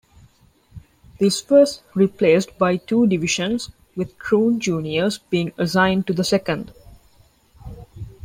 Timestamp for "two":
2.77-3.05